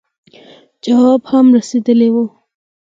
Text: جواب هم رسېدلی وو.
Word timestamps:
جواب 0.83 1.21
هم 1.31 1.45
رسېدلی 1.57 2.09
وو. 2.13 2.23